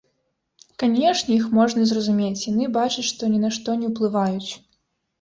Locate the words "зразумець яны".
1.93-2.73